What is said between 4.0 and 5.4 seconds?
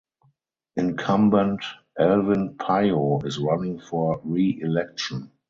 reelection.